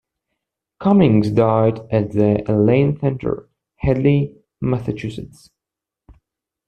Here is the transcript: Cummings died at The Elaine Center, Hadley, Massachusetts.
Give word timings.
Cummings 0.79 1.29
died 1.29 1.81
at 1.91 2.09
The 2.13 2.43
Elaine 2.51 2.97
Center, 2.99 3.49
Hadley, 3.75 4.39
Massachusetts. 4.59 5.51